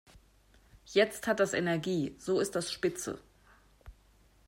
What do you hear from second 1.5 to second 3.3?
Energie, so ist das spitze.